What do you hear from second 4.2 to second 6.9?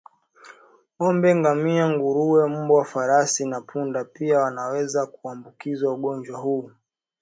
wanaweza kuambukizwa ugonjwa huu